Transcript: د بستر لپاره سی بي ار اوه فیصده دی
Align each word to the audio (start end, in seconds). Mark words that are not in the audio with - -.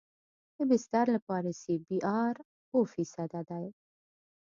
د 0.55 0.57
بستر 0.69 1.05
لپاره 1.15 1.49
سی 1.61 1.73
بي 1.87 1.99
ار 2.23 2.35
اوه 2.73 2.87
فیصده 2.93 3.41
دی 3.49 3.65